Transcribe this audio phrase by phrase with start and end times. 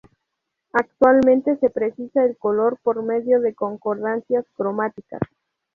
[0.73, 5.21] Actualmente se precisa el color por medio de concordancias cromáticas.